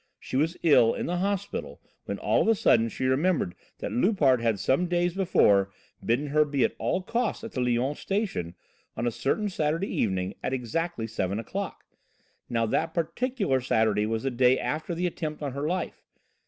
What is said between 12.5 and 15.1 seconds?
that particular Saturday was the day after the